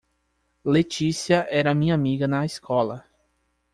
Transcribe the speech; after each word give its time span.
Letícia 0.65 1.45
era 1.47 1.75
minha 1.75 1.93
amiga 1.93 2.27
na 2.27 2.43
escola. 2.43 3.05